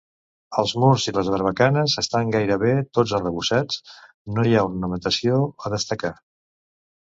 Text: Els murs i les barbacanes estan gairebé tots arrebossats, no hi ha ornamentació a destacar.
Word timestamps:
Els 0.61 0.71
murs 0.83 1.03
i 1.11 1.11
les 1.17 1.29
barbacanes 1.33 1.95
estan 2.03 2.31
gairebé 2.37 2.73
tots 2.99 3.15
arrebossats, 3.19 3.95
no 4.39 4.49
hi 4.51 4.57
ha 4.63 4.67
ornamentació 4.73 5.39
a 5.71 5.75
destacar. 5.79 6.15